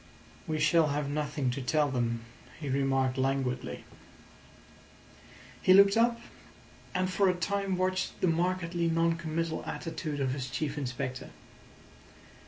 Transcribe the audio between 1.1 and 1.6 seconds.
nothing